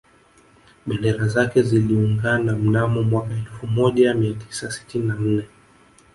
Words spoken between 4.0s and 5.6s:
mia tisa sitini na nne